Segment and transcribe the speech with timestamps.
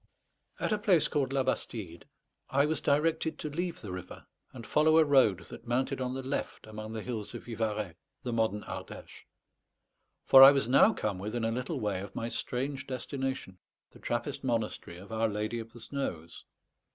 [0.59, 2.07] At a place called La Bastide
[2.49, 6.23] I was directed to leave the river, and follow a road that mounted on the
[6.23, 7.93] left among the hills of Vivarais,
[8.23, 9.25] the modern Ardèche;
[10.25, 13.59] for I was now come within a little way of my strange destination,
[13.91, 16.45] the Trappist monastery of Our Lady of the Snows.